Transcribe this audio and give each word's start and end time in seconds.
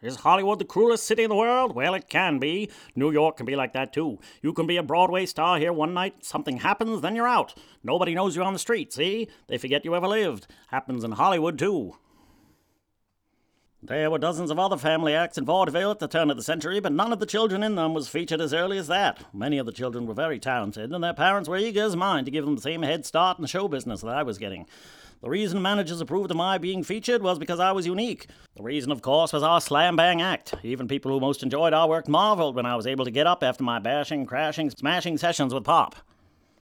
Is 0.00 0.16
Hollywood 0.16 0.60
the 0.60 0.64
cruelest 0.64 1.04
city 1.04 1.24
in 1.24 1.28
the 1.28 1.34
world? 1.34 1.74
Well, 1.74 1.94
it 1.94 2.08
can 2.08 2.38
be. 2.38 2.70
New 2.94 3.10
York 3.10 3.36
can 3.36 3.46
be 3.46 3.56
like 3.56 3.72
that 3.72 3.92
too. 3.92 4.20
You 4.42 4.52
can 4.52 4.64
be 4.64 4.76
a 4.76 4.82
Broadway 4.82 5.26
star 5.26 5.58
here 5.58 5.72
one 5.72 5.92
night, 5.92 6.24
something 6.24 6.58
happens, 6.58 7.00
then 7.00 7.16
you're 7.16 7.26
out. 7.26 7.54
Nobody 7.82 8.14
knows 8.14 8.36
you 8.36 8.44
on 8.44 8.52
the 8.52 8.60
street, 8.60 8.92
see? 8.92 9.28
They 9.48 9.58
forget 9.58 9.84
you 9.84 9.96
ever 9.96 10.06
lived. 10.06 10.46
Happens 10.68 11.02
in 11.02 11.12
Hollywood 11.12 11.58
too. 11.58 11.96
There 13.80 14.10
were 14.10 14.18
dozens 14.18 14.50
of 14.50 14.58
other 14.58 14.76
family 14.76 15.14
acts 15.14 15.38
in 15.38 15.44
vaudeville 15.44 15.92
at 15.92 16.00
the 16.00 16.08
turn 16.08 16.30
of 16.30 16.36
the 16.36 16.42
century, 16.42 16.80
but 16.80 16.90
none 16.90 17.12
of 17.12 17.20
the 17.20 17.26
children 17.26 17.62
in 17.62 17.76
them 17.76 17.94
was 17.94 18.08
featured 18.08 18.40
as 18.40 18.52
early 18.52 18.76
as 18.76 18.88
that. 18.88 19.24
Many 19.32 19.56
of 19.56 19.66
the 19.66 19.72
children 19.72 20.04
were 20.04 20.14
very 20.14 20.40
talented, 20.40 20.92
and 20.92 21.04
their 21.04 21.14
parents 21.14 21.48
were 21.48 21.56
eager 21.56 21.84
as 21.84 21.94
mine 21.94 22.24
to 22.24 22.30
give 22.32 22.44
them 22.44 22.56
the 22.56 22.60
same 22.60 22.82
head 22.82 23.06
start 23.06 23.38
in 23.38 23.42
the 23.42 23.48
show 23.48 23.68
business 23.68 24.00
that 24.00 24.16
I 24.16 24.24
was 24.24 24.36
getting. 24.36 24.66
The 25.22 25.30
reason 25.30 25.62
managers 25.62 26.00
approved 26.00 26.32
of 26.32 26.36
my 26.36 26.58
being 26.58 26.82
featured 26.82 27.22
was 27.22 27.38
because 27.38 27.60
I 27.60 27.70
was 27.70 27.86
unique. 27.86 28.26
The 28.56 28.64
reason, 28.64 28.90
of 28.90 29.00
course, 29.00 29.32
was 29.32 29.44
our 29.44 29.60
slam 29.60 29.94
bang 29.94 30.20
act. 30.20 30.54
Even 30.64 30.88
people 30.88 31.12
who 31.12 31.20
most 31.20 31.44
enjoyed 31.44 31.72
our 31.72 31.88
work 31.88 32.08
marveled 32.08 32.56
when 32.56 32.66
I 32.66 32.74
was 32.74 32.86
able 32.86 33.04
to 33.04 33.12
get 33.12 33.28
up 33.28 33.44
after 33.44 33.62
my 33.62 33.78
bashing, 33.78 34.26
crashing, 34.26 34.70
smashing 34.70 35.18
sessions 35.18 35.54
with 35.54 35.62
Pop. 35.62 35.94